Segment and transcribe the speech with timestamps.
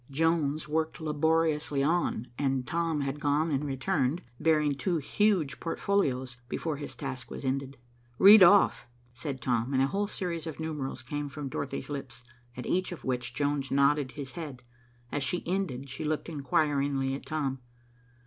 [0.09, 6.77] Jones worked laboriously on, and Tom had gone and returned, bearing two huge portfolios, before
[6.77, 7.77] his task was ended.
[8.17, 12.23] "Read off," said Tom, and a whole series of numerals came from Dorothy's lips,
[12.57, 14.63] at each of which Jones nodded his head.
[15.11, 17.59] As she ended she looked inquiringly at Tom.